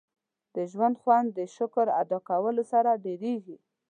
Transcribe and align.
•د 0.55 0.57
ژوند 0.71 0.95
خوند 1.01 1.27
د 1.37 1.39
شکر 1.55 1.87
ادا 2.01 2.19
کولو 2.29 2.63
سره 2.71 2.91
ډېرېږي. 3.05 3.57